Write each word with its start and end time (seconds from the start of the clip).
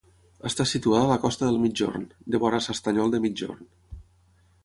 Està 0.49 0.63
situada 0.69 1.01
a 1.07 1.09
la 1.11 1.17
costa 1.25 1.49
del 1.49 1.59
migjorn, 1.65 2.07
devora 2.37 2.63
s'Estanyol 2.69 3.13
de 3.17 3.23
Migjorn. 3.27 3.71